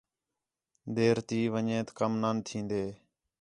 [0.95, 2.83] دِیر تھی ونڄیت کم نان تھین٘دے